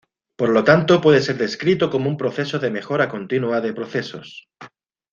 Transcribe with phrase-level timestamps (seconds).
[0.35, 4.47] Por lo tanto, puede ser descrito como un proceso de mejora continua de procesos.